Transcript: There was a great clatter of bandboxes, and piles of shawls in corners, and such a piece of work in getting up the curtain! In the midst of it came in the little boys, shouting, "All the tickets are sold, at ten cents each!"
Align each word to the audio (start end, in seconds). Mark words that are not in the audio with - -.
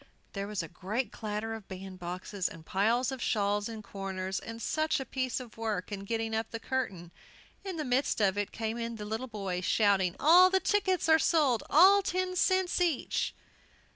There 0.33 0.47
was 0.47 0.63
a 0.63 0.67
great 0.67 1.11
clatter 1.11 1.53
of 1.53 1.67
bandboxes, 1.67 2.49
and 2.49 2.65
piles 2.65 3.11
of 3.11 3.21
shawls 3.21 3.69
in 3.69 3.83
corners, 3.83 4.39
and 4.39 4.59
such 4.59 4.99
a 4.99 5.05
piece 5.05 5.39
of 5.39 5.57
work 5.57 5.91
in 5.91 6.05
getting 6.05 6.33
up 6.35 6.49
the 6.49 6.59
curtain! 6.59 7.11
In 7.63 7.77
the 7.77 7.85
midst 7.85 8.19
of 8.19 8.35
it 8.35 8.51
came 8.51 8.79
in 8.79 8.95
the 8.95 9.05
little 9.05 9.27
boys, 9.27 9.63
shouting, 9.65 10.15
"All 10.19 10.49
the 10.49 10.59
tickets 10.59 11.07
are 11.07 11.19
sold, 11.19 11.61
at 11.69 12.03
ten 12.05 12.35
cents 12.35 12.81
each!" 12.81 13.35